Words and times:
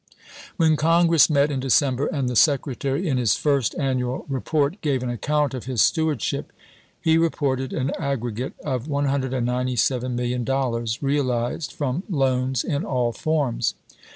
When 0.57 0.77
Congress 0.77 1.29
met 1.29 1.51
in 1.51 1.59
December 1.59 2.07
and 2.07 2.27
the 2.27 2.35
Sec 2.35 2.61
retary 2.63 3.03
in 3.05 3.19
his 3.19 3.35
first 3.35 3.75
annual 3.77 4.25
report 4.27 4.81
gave 4.81 5.03
an 5.03 5.11
account 5.11 5.53
of 5.53 5.65
his 5.65 5.79
stewardship, 5.79 6.51
he 6.99 7.19
reported 7.19 7.71
an 7.71 7.91
aggregate 7.99 8.53
of 8.63 8.85
$197,000,000 8.87 10.97
realized 11.03 11.71
from 11.71 12.01
loans 12.09 12.63
in 12.63 12.83
all 12.83 13.11
forms. 13.11 13.75